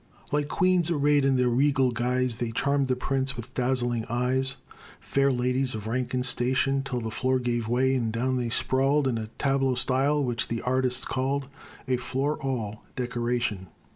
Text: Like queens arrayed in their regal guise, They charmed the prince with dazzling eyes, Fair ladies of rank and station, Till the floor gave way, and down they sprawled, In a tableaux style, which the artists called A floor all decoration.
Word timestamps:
Like 0.31 0.47
queens 0.47 0.89
arrayed 0.89 1.25
in 1.25 1.35
their 1.35 1.47
regal 1.47 1.91
guise, 1.91 2.37
They 2.37 2.49
charmed 2.49 2.87
the 2.87 2.95
prince 2.95 3.35
with 3.37 3.53
dazzling 3.53 4.05
eyes, 4.05 4.55
Fair 4.99 5.31
ladies 5.31 5.75
of 5.75 5.85
rank 5.85 6.15
and 6.15 6.25
station, 6.25 6.81
Till 6.81 7.01
the 7.01 7.11
floor 7.11 7.37
gave 7.37 7.67
way, 7.67 7.93
and 7.93 8.11
down 8.11 8.37
they 8.37 8.49
sprawled, 8.49 9.07
In 9.07 9.19
a 9.19 9.27
tableaux 9.37 9.75
style, 9.75 10.23
which 10.23 10.47
the 10.47 10.63
artists 10.63 11.05
called 11.05 11.49
A 11.87 11.97
floor 11.97 12.39
all 12.41 12.83
decoration. 12.95 13.67